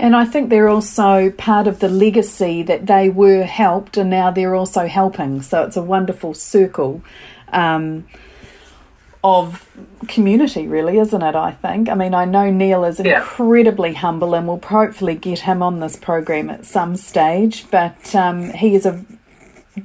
And 0.01 0.17
I 0.17 0.25
think 0.25 0.49
they're 0.49 0.69
also 0.69 1.31
part 1.31 1.67
of 1.67 1.81
the 1.81 1.89
legacy 1.89 2.63
that 2.63 2.87
they 2.87 3.11
were 3.11 3.45
helped 3.45 3.99
and 3.99 4.09
now 4.09 4.31
they're 4.31 4.55
also 4.55 4.87
helping. 4.87 5.43
So 5.43 5.63
it's 5.65 5.77
a 5.77 5.83
wonderful 5.83 6.33
circle. 6.35 7.03
Um, 7.53 8.07
of 9.23 9.69
community, 10.09 10.67
really, 10.67 10.97
isn't 10.99 11.21
it? 11.23 11.35
I 11.35 11.51
think. 11.53 11.91
I 11.91 11.95
mean, 11.95 12.15
I 12.15 12.25
know 12.25 12.51
Neil 12.51 12.85
is 12.85 12.99
Yeah. 13.01 13.19
incredibly 13.19 13.93
humble, 13.93 14.35
and 14.35 14.49
we'll 14.49 14.63
hopefully 14.65 15.15
get 15.15 15.41
him 15.41 15.63
on 15.63 15.81
this 15.81 15.97
program 15.97 16.49
at 16.49 16.65
some 16.65 16.97
stage. 16.97 17.67
But 17.71 18.15
um, 18.15 18.51
he 18.55 18.75
is 18.75 18.87
a 18.87 19.05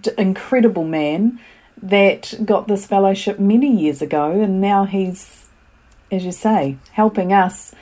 d- 0.01 0.11
incredible 0.17 0.85
man 0.85 1.37
that 1.83 2.33
got 2.45 2.69
this 2.69 2.85
fellowship 2.85 3.37
many 3.37 3.69
years 3.69 4.01
ago, 4.01 4.31
and 4.31 4.61
now 4.61 4.85
he's, 4.85 5.47
as 6.09 6.23
you 6.23 6.31
say, 6.31 6.77
helping 6.93 7.33
us. 7.33 7.73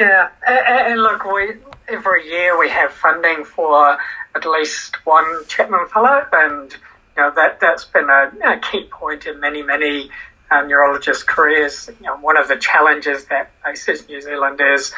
Yeah, 0.00 0.30
and, 0.46 0.92
and 0.92 1.02
look, 1.02 1.24
we 1.24 1.56
every 1.86 2.26
year 2.26 2.58
we 2.58 2.70
have 2.70 2.90
funding 2.90 3.44
for 3.44 3.98
at 4.34 4.46
least 4.46 4.96
one 5.04 5.44
Chapman 5.46 5.88
Fellow, 5.88 6.24
and 6.32 6.72
you 6.72 7.22
know 7.22 7.30
that 7.36 7.60
that's 7.60 7.84
been 7.84 8.08
a, 8.08 8.32
a 8.44 8.58
key 8.58 8.84
point 8.84 9.26
in 9.26 9.40
many 9.40 9.62
many 9.62 10.10
uh, 10.50 10.62
neurologist 10.62 11.26
careers. 11.26 11.90
You 12.00 12.06
know, 12.06 12.16
one 12.16 12.38
of 12.38 12.48
the 12.48 12.56
challenges 12.56 13.26
that 13.26 13.50
faces 13.62 14.08
New 14.08 14.22
Zealand 14.22 14.58
is 14.62 14.92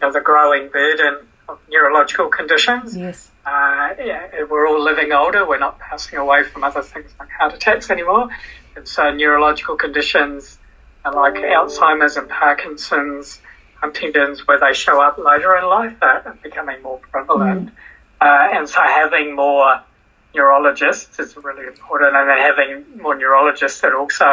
you 0.00 0.06
know 0.06 0.12
the 0.12 0.20
growing 0.20 0.68
burden 0.70 1.18
of 1.48 1.60
neurological 1.70 2.28
conditions. 2.28 2.96
Yes. 2.96 3.30
Uh, 3.46 3.94
yeah, 4.04 4.42
we're 4.50 4.66
all 4.66 4.82
living 4.82 5.12
older. 5.12 5.46
We're 5.48 5.60
not 5.60 5.78
passing 5.78 6.18
away 6.18 6.42
from 6.42 6.64
other 6.64 6.82
things 6.82 7.12
like 7.20 7.30
heart 7.30 7.54
attacks 7.54 7.90
anymore, 7.90 8.28
and 8.74 8.88
so 8.88 9.10
neurological 9.12 9.76
conditions 9.76 10.58
uh, 11.04 11.12
like 11.14 11.34
Alzheimer's 11.34 12.16
and 12.16 12.28
Parkinson's, 12.28 13.40
Huntington's, 13.80 14.46
where 14.46 14.58
they 14.58 14.72
show 14.72 15.00
up 15.00 15.18
later 15.18 15.56
in 15.56 15.64
life, 15.66 15.96
are 16.02 16.22
are 16.26 16.38
becoming 16.42 16.82
more 16.82 16.98
prevalent. 16.98 17.70
Uh, 18.20 18.48
and 18.52 18.68
so 18.68 18.80
having 18.82 19.36
more 19.36 19.80
neurologists 20.34 21.18
is 21.18 21.36
really 21.36 21.66
important, 21.66 22.16
and 22.16 22.28
then 22.28 22.38
having 22.38 23.02
more 23.02 23.16
neurologists 23.16 23.80
that 23.80 23.92
also 23.92 24.24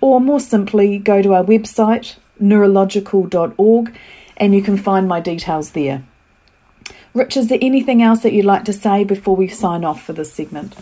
or 0.00 0.20
more 0.20 0.40
simply, 0.40 0.98
go 0.98 1.22
to 1.22 1.34
our 1.34 1.44
website 1.44 2.16
neurological.org 2.38 3.94
and 4.36 4.54
you 4.54 4.62
can 4.62 4.76
find 4.76 5.08
my 5.08 5.20
details 5.20 5.70
there. 5.70 6.04
Rich, 7.14 7.36
is 7.36 7.48
there 7.48 7.58
anything 7.62 8.02
else 8.02 8.20
that 8.20 8.32
you'd 8.32 8.44
like 8.44 8.64
to 8.64 8.72
say 8.72 9.04
before 9.04 9.34
we 9.34 9.48
sign 9.48 9.84
off 9.84 10.02
for 10.02 10.12
this 10.12 10.32
segment? 10.32 10.76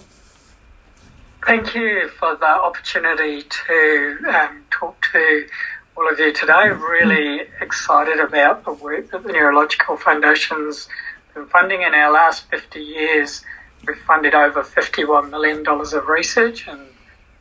Thank 1.47 1.75
you 1.75 2.09
for 2.19 2.37
the 2.37 2.47
opportunity 2.47 3.43
to 3.43 4.19
um, 4.35 4.65
talk 4.71 5.07
to 5.13 5.47
all 5.95 6.11
of 6.11 6.19
you 6.19 6.33
today. 6.33 6.55
I'm 6.55 6.81
Really 6.81 7.43
excited 7.61 8.19
about 8.19 8.65
the 8.65 8.73
work 8.73 9.11
that 9.11 9.25
the 9.25 9.33
Neurological 9.33 9.99
Foundation's 9.99 10.89
been 11.35 11.45
funding 11.49 11.83
in 11.83 11.93
our 11.93 12.11
last 12.11 12.49
50 12.51 12.81
years. 12.81 13.45
We've 13.87 13.99
funded 14.07 14.35
over 14.35 14.63
$51 14.63 15.29
million 15.29 15.69
of 15.69 16.09
research 16.09 16.67
and 16.67 16.81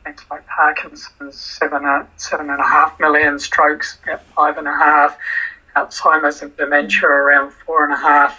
things 0.04 0.20
like 0.30 0.46
Parkinson's, 0.48 1.40
seven, 1.40 1.86
uh, 1.86 2.04
seven 2.18 2.50
and 2.50 2.60
a 2.60 2.68
half 2.68 3.00
million, 3.00 3.38
strokes, 3.38 3.96
about 4.02 4.22
five 4.36 4.58
and 4.58 4.68
a 4.68 4.76
half, 4.76 5.16
Alzheimer's 5.76 6.42
and 6.42 6.54
dementia 6.58 7.08
around 7.08 7.54
four 7.64 7.84
and 7.84 7.94
a 7.94 7.96
half, 7.96 8.38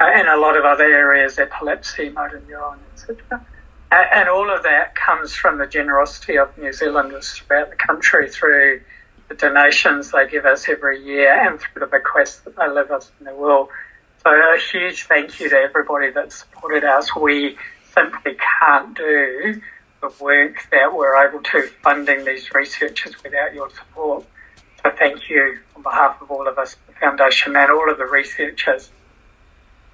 uh, 0.00 0.10
and 0.12 0.26
a 0.26 0.36
lot 0.36 0.56
of 0.56 0.64
other 0.64 0.82
areas, 0.82 1.38
epilepsy, 1.38 2.08
motor 2.08 2.42
neuron, 2.48 2.78
etc. 2.94 3.46
And 3.90 4.28
all 4.28 4.54
of 4.54 4.64
that 4.64 4.94
comes 4.94 5.34
from 5.34 5.58
the 5.58 5.66
generosity 5.66 6.36
of 6.36 6.56
New 6.58 6.72
Zealanders 6.72 7.30
throughout 7.32 7.70
the 7.70 7.76
country 7.76 8.28
through 8.28 8.80
the 9.28 9.34
donations 9.34 10.10
they 10.10 10.28
give 10.28 10.44
us 10.44 10.68
every 10.68 11.02
year 11.02 11.32
and 11.46 11.60
through 11.60 11.80
the 11.80 11.86
bequests 11.86 12.40
that 12.40 12.56
they 12.56 12.68
leave 12.68 12.90
us 12.90 13.10
in 13.20 13.26
the 13.26 13.34
will. 13.34 13.70
So 14.22 14.30
a 14.30 14.58
huge 14.58 15.04
thank 15.04 15.38
you 15.40 15.48
to 15.48 15.56
everybody 15.56 16.10
that 16.10 16.32
supported 16.32 16.84
us. 16.84 17.14
We 17.14 17.56
simply 17.94 18.36
can't 18.60 18.96
do 18.96 19.60
the 20.00 20.12
work 20.20 20.66
that 20.70 20.94
we're 20.94 21.26
able 21.26 21.42
to 21.42 21.62
funding 21.82 22.24
these 22.24 22.52
researchers 22.52 23.14
without 23.22 23.54
your 23.54 23.70
support. 23.70 24.24
So 24.82 24.90
thank 24.98 25.28
you 25.30 25.58
on 25.76 25.82
behalf 25.82 26.20
of 26.20 26.30
all 26.30 26.48
of 26.48 26.58
us, 26.58 26.76
the 26.86 26.92
Foundation 26.94 27.56
and 27.56 27.70
all 27.70 27.90
of 27.90 27.98
the 27.98 28.06
researchers. 28.06 28.90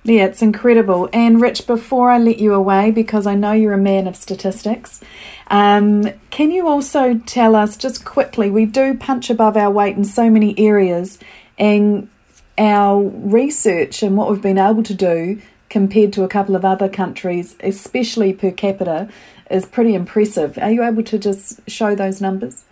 Yeah, 0.03 0.25
it's 0.25 0.41
incredible. 0.41 1.11
And 1.13 1.41
Rich, 1.41 1.67
before 1.67 2.11
I 2.11 2.19
let 2.19 2.39
you 2.39 2.55
away, 2.55 2.91
because 2.91 3.27
I 3.27 3.35
know 3.35 3.53
you're 3.53 3.75
a 3.75 3.79
man 3.79 4.07
of 4.07 4.17
statistics, 4.17 5.03
um, 5.49 6.11
can 6.31 6.51
you 6.51 6.67
also 6.67 7.19
tell 7.27 7.55
us 7.55 7.77
just 7.77 8.05
quickly? 8.05 8.51
We 8.51 8.65
do 8.65 8.95
punch 8.95 9.29
above 9.29 9.59
our 9.59 9.71
weight 9.71 9.97
in 9.97 10.05
so 10.05 10.31
many 10.31 10.59
areas, 10.59 11.19
and 11.59 12.09
our 12.57 13.03
research 13.03 14.03
and 14.03 14.17
what 14.17 14.31
we've 14.31 14.43
been 14.43 14.59
able 14.59 14.83
to 14.85 14.95
do 14.95 15.41
compared 15.69 16.13
to 16.15 16.25
a 16.25 16.29
couple 16.29 16.57
of 16.57 16.65
other 16.65 16.89
countries, 16.89 17.57
especially 17.61 18.33
per 18.33 18.51
capita, 18.51 19.09
is 19.51 19.67
pretty 19.67 19.95
impressive. 19.95 20.59
Are 20.59 20.71
you 20.71 20.83
able 20.83 21.03
to 21.05 21.19
just 21.19 21.61
show 21.69 21.95
those 21.95 22.21
numbers? 22.21 22.65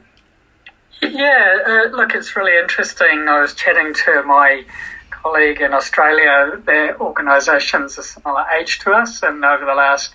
Yeah, 1.02 1.58
uh, 1.66 1.96
look, 1.96 2.14
it's 2.14 2.34
really 2.36 2.58
interesting. 2.58 3.26
I 3.28 3.40
was 3.40 3.54
chatting 3.54 3.94
to 3.94 4.22
my 4.24 4.64
colleague 5.22 5.60
in 5.60 5.72
Australia. 5.72 6.60
Their 6.64 7.00
organisation's 7.00 7.98
a 7.98 8.02
similar 8.02 8.44
age 8.58 8.80
to 8.80 8.92
us, 8.92 9.22
and 9.22 9.44
over 9.44 9.64
the 9.64 9.74
last 9.74 10.14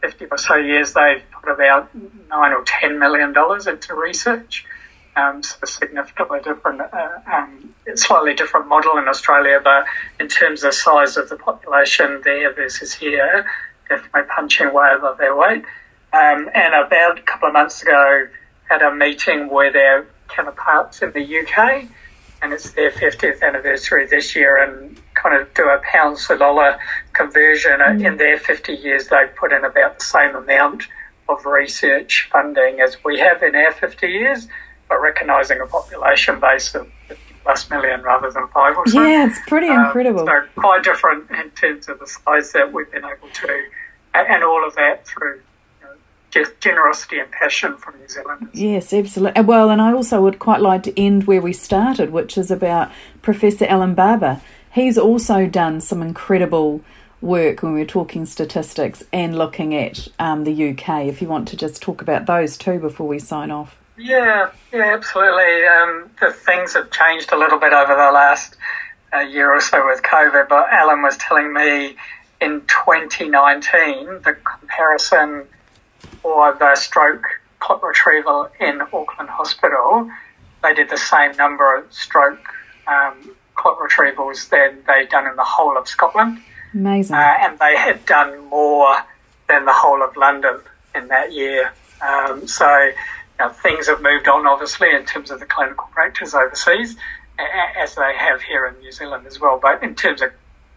50 0.00 0.26
or 0.26 0.38
so 0.38 0.56
years, 0.56 0.92
they've 0.92 1.22
put 1.30 1.50
about 1.50 1.94
nine 1.94 2.52
or 2.52 2.64
10 2.64 2.98
million 2.98 3.32
dollars 3.32 3.66
into 3.66 3.94
research. 3.94 4.66
Um, 5.14 5.42
so 5.42 5.58
significantly 5.66 6.40
different, 6.42 6.80
uh, 6.80 7.18
um, 7.30 7.74
slightly 7.96 8.34
different 8.34 8.66
model 8.68 8.96
in 8.96 9.08
Australia, 9.08 9.60
but 9.62 9.84
in 10.18 10.28
terms 10.28 10.64
of 10.64 10.72
size 10.72 11.18
of 11.18 11.28
the 11.28 11.36
population 11.36 12.22
there 12.24 12.52
versus 12.54 12.94
here, 12.94 13.46
definitely 13.88 14.22
punching 14.34 14.72
way 14.72 14.90
above 14.96 15.18
their 15.18 15.36
weight. 15.36 15.64
Um, 16.14 16.48
and 16.54 16.74
about 16.74 17.18
a 17.18 17.22
couple 17.22 17.48
of 17.48 17.54
months 17.54 17.82
ago, 17.82 18.26
had 18.68 18.80
a 18.82 18.94
meeting 18.94 19.50
with 19.50 19.76
our 19.76 20.06
counterparts 20.28 21.02
in 21.02 21.12
the 21.12 21.40
UK, 21.40 21.86
and 22.42 22.52
it's 22.52 22.72
their 22.72 22.90
50th 22.90 23.42
anniversary 23.42 24.06
this 24.06 24.34
year, 24.34 24.62
and 24.62 25.00
kind 25.14 25.40
of 25.40 25.52
do 25.54 25.62
a 25.68 25.80
pound 25.84 26.18
to 26.18 26.36
dollar 26.36 26.78
conversion. 27.12 27.78
Mm. 27.78 28.04
In 28.04 28.16
their 28.16 28.38
50 28.38 28.72
years, 28.72 29.08
they've 29.08 29.34
put 29.36 29.52
in 29.52 29.64
about 29.64 29.98
the 29.98 30.04
same 30.04 30.34
amount 30.34 30.84
of 31.28 31.46
research 31.46 32.28
funding 32.30 32.80
as 32.80 32.96
we 33.04 33.18
have 33.18 33.42
in 33.42 33.54
our 33.54 33.72
50 33.72 34.06
years, 34.06 34.48
but 34.88 35.00
recognising 35.00 35.60
a 35.60 35.66
population 35.66 36.40
base 36.40 36.74
of 36.74 36.88
50 37.08 37.34
plus 37.44 37.70
million 37.70 38.02
rather 38.02 38.30
than 38.30 38.46
five 38.48 38.76
or 38.76 38.86
so. 38.86 39.02
Yeah, 39.02 39.26
it's 39.26 39.38
pretty 39.46 39.68
incredible. 39.68 40.20
Um, 40.20 40.26
so 40.26 40.60
quite 40.60 40.82
different 40.84 41.30
in 41.30 41.50
terms 41.50 41.88
of 41.88 41.98
the 41.98 42.06
size 42.06 42.52
that 42.52 42.72
we've 42.72 42.90
been 42.90 43.04
able 43.04 43.28
to, 43.28 43.64
and 44.14 44.44
all 44.44 44.66
of 44.66 44.74
that 44.74 45.06
through 45.06 45.40
generosity 46.60 47.18
and 47.18 47.30
passion 47.30 47.76
from 47.76 47.98
New 47.98 48.08
Zealanders. 48.08 48.48
Yes, 48.52 48.92
absolutely. 48.92 49.42
Well, 49.42 49.70
and 49.70 49.80
I 49.80 49.92
also 49.92 50.20
would 50.22 50.38
quite 50.38 50.60
like 50.60 50.82
to 50.84 51.00
end 51.00 51.26
where 51.26 51.42
we 51.42 51.52
started, 51.52 52.10
which 52.10 52.38
is 52.38 52.50
about 52.50 52.90
Professor 53.20 53.66
Alan 53.66 53.94
Barber. 53.94 54.40
He's 54.72 54.96
also 54.96 55.46
done 55.46 55.80
some 55.80 56.02
incredible 56.02 56.82
work 57.20 57.62
when 57.62 57.72
we're 57.72 57.86
talking 57.86 58.26
statistics 58.26 59.04
and 59.12 59.38
looking 59.38 59.74
at 59.74 60.08
um, 60.18 60.44
the 60.44 60.70
UK. 60.70 61.06
If 61.06 61.22
you 61.22 61.28
want 61.28 61.48
to 61.48 61.56
just 61.56 61.80
talk 61.80 62.02
about 62.02 62.26
those 62.26 62.56
too 62.56 62.78
before 62.78 63.06
we 63.06 63.18
sign 63.18 63.50
off. 63.50 63.78
Yeah, 63.96 64.50
yeah, 64.72 64.94
absolutely. 64.94 65.64
Um, 65.64 66.10
the 66.20 66.32
things 66.32 66.74
have 66.74 66.90
changed 66.90 67.32
a 67.32 67.36
little 67.36 67.58
bit 67.58 67.72
over 67.72 67.94
the 67.94 68.10
last 68.10 68.56
uh, 69.12 69.20
year 69.20 69.54
or 69.54 69.60
so 69.60 69.86
with 69.86 70.02
COVID, 70.02 70.48
but 70.48 70.68
Alan 70.70 71.02
was 71.02 71.16
telling 71.18 71.52
me 71.52 71.96
in 72.40 72.62
2019 72.62 74.22
the 74.22 74.36
comparison 74.44 75.46
for 76.22 76.54
the 76.58 76.74
stroke 76.76 77.24
clot 77.60 77.82
retrieval 77.82 78.50
in 78.60 78.80
Auckland 78.80 79.30
Hospital, 79.30 80.10
they 80.62 80.74
did 80.74 80.90
the 80.90 80.96
same 80.96 81.36
number 81.36 81.76
of 81.76 81.92
stroke 81.92 82.46
um, 82.86 83.34
clot 83.54 83.78
retrievals 83.78 84.48
than 84.48 84.82
they'd 84.86 85.08
done 85.08 85.26
in 85.26 85.36
the 85.36 85.44
whole 85.44 85.76
of 85.76 85.88
Scotland. 85.88 86.40
Amazing. 86.74 87.16
Uh, 87.16 87.34
and 87.40 87.58
they 87.58 87.76
had 87.76 88.04
done 88.06 88.48
more 88.48 88.96
than 89.48 89.64
the 89.64 89.72
whole 89.72 90.02
of 90.02 90.16
London 90.16 90.60
in 90.94 91.08
that 91.08 91.32
year. 91.32 91.72
Um, 92.00 92.46
so 92.48 92.68
you 92.78 92.92
know, 93.38 93.50
things 93.50 93.86
have 93.88 94.02
moved 94.02 94.28
on, 94.28 94.46
obviously, 94.46 94.90
in 94.90 95.04
terms 95.04 95.30
of 95.30 95.40
the 95.40 95.46
clinical 95.46 95.86
practice 95.92 96.34
overseas, 96.34 96.96
as 97.78 97.94
they 97.94 98.14
have 98.16 98.42
here 98.42 98.66
in 98.66 98.78
New 98.80 98.92
Zealand 98.92 99.26
as 99.26 99.38
well. 99.40 99.58
But 99.60 99.82
in 99.82 99.94
terms 99.94 100.22
of 100.22 100.32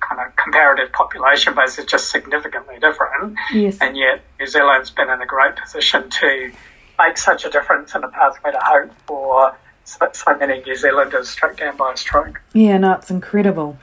kind 0.08 0.22
of 0.22 0.36
comparative 0.36 0.92
population 0.92 1.56
base, 1.56 1.78
is 1.80 1.86
just 1.86 2.10
significantly 2.10 2.76
different. 2.80 3.38
Yes. 3.54 3.78
And 3.82 3.98
yet, 3.98 4.22
New 4.40 4.48
Zealand's 4.48 4.90
been 4.92 5.10
in 5.10 5.22
a 5.22 5.26
great 5.26 5.56
position 5.56 6.10
to 6.10 6.52
make 7.00 7.18
such 7.18 7.46
a 7.46 7.50
difference 7.50 7.96
in 7.96 8.04
a 8.04 8.10
pathway 8.10 8.52
to 8.52 8.60
hope 8.62 8.92
for 9.06 9.56
so, 9.84 10.10
so 10.14 10.38
many 10.38 10.62
New 10.62 10.76
Zealanders 10.76 11.30
struck 11.30 11.58
down 11.58 11.78
by 11.78 11.94
a 11.94 11.98
stroke. 11.98 12.42
Yeah, 12.54 12.78
no, 12.78 12.94
it's 12.94 13.12
incredible. 13.12 13.78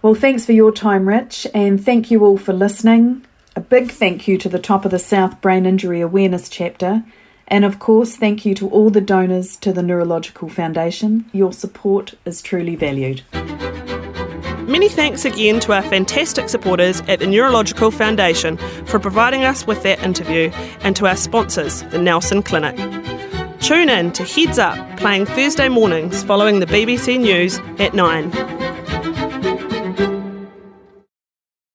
Well, 0.00 0.14
thanks 0.14 0.44
for 0.44 0.52
your 0.52 0.72
time, 0.72 1.08
Rich, 1.08 1.46
and 1.54 1.82
thank 1.84 2.10
you 2.10 2.24
all 2.24 2.38
for 2.38 2.52
listening. 2.52 3.24
A 3.54 3.60
big 3.60 3.90
thank 3.90 4.26
you 4.26 4.38
to 4.38 4.48
the 4.48 4.58
Top 4.58 4.84
of 4.84 4.90
the 4.90 4.98
South 4.98 5.40
Brain 5.40 5.66
Injury 5.66 6.00
Awareness 6.00 6.48
chapter. 6.48 7.04
And 7.46 7.64
of 7.64 7.78
course, 7.78 8.16
thank 8.16 8.46
you 8.46 8.54
to 8.54 8.68
all 8.70 8.88
the 8.88 9.00
donors 9.00 9.56
to 9.58 9.72
the 9.72 9.82
Neurological 9.82 10.48
Foundation. 10.48 11.28
Your 11.32 11.52
support 11.52 12.14
is 12.24 12.40
truly 12.40 12.76
valued. 12.76 13.22
Many 14.66 14.88
thanks 14.88 15.24
again 15.24 15.58
to 15.60 15.72
our 15.72 15.82
fantastic 15.82 16.48
supporters 16.48 17.00
at 17.08 17.18
the 17.18 17.26
Neurological 17.26 17.90
Foundation 17.90 18.56
for 18.86 19.00
providing 19.00 19.44
us 19.44 19.66
with 19.66 19.82
that 19.82 20.02
interview 20.02 20.50
and 20.82 20.94
to 20.96 21.06
our 21.06 21.16
sponsors, 21.16 21.82
the 21.90 21.98
Nelson 21.98 22.42
Clinic. 22.42 22.76
Tune 23.60 23.88
in 23.88 24.12
to 24.12 24.24
Heads 24.24 24.58
Up, 24.58 24.76
playing 24.98 25.26
Thursday 25.26 25.68
mornings 25.68 26.22
following 26.22 26.60
the 26.60 26.66
BBC 26.66 27.18
News 27.18 27.58
at 27.78 27.92
9. 27.94 28.30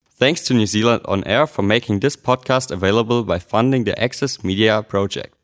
Thanks 0.10 0.42
to 0.46 0.54
New 0.54 0.66
Zealand 0.66 1.02
On 1.06 1.24
Air 1.26 1.46
for 1.46 1.62
making 1.62 2.00
this 2.00 2.16
podcast 2.16 2.72
available 2.72 3.24
by 3.24 3.38
funding 3.38 3.84
the 3.84 4.02
Access 4.02 4.44
Media 4.44 4.82
project. 4.82 5.36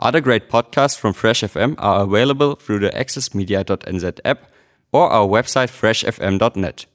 Other 0.00 0.20
great 0.20 0.50
podcasts 0.50 0.98
from 0.98 1.12
Fresh 1.12 1.42
FM 1.42 1.76
are 1.78 2.02
available 2.02 2.56
through 2.56 2.80
the 2.80 2.90
accessmedia.nz 2.90 4.20
app 4.24 4.50
or 4.92 5.10
our 5.10 5.26
website 5.26 5.70
freshfm.net. 5.70 6.86